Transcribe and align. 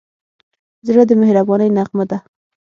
زړه 0.87 1.03
د 1.07 1.11
مهربانۍ 1.21 1.69
نغمه 1.77 2.05
ده. 2.09 2.17